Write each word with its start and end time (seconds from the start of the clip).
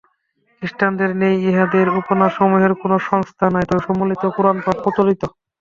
খ্রীষ্টানদের 0.55 1.11
ন্যায় 1.15 1.37
ইঁহাদের 1.41 1.87
উপাসনাসমূহের 1.91 2.73
কোন 2.81 2.91
সংস্থা 3.09 3.45
নাই, 3.53 3.65
তবে 3.67 3.81
সম্মিলিত 3.87 4.23
কোরানপাঠ 4.35 4.75
প্রচলিত। 4.83 5.21